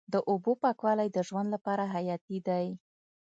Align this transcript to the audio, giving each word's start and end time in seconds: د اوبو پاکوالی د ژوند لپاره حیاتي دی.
د 0.13 0.15
اوبو 0.29 0.51
پاکوالی 0.61 1.07
د 1.11 1.17
ژوند 1.27 1.47
لپاره 1.55 1.83
حیاتي 1.93 2.37
دی. 2.47 2.65